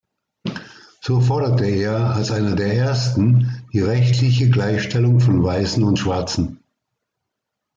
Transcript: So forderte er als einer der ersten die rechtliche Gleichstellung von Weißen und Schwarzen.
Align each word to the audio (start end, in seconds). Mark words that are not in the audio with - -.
So 1.01 1.21
forderte 1.21 1.67
er 1.67 2.15
als 2.15 2.31
einer 2.31 2.55
der 2.55 2.73
ersten 2.73 3.63
die 3.71 3.81
rechtliche 3.81 4.49
Gleichstellung 4.49 5.19
von 5.19 5.43
Weißen 5.43 5.83
und 5.83 5.99
Schwarzen. 5.99 6.57